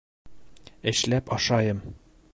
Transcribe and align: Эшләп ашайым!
Эшләп 0.93 1.31
ашайым! 1.37 1.85